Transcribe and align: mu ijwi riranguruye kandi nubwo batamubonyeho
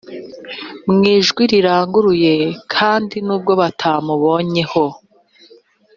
mu 0.91 0.99
ijwi 1.15 1.43
riranguruye 1.51 2.33
kandi 2.73 3.15
nubwo 3.25 3.51
batamubonyeho 3.61 4.85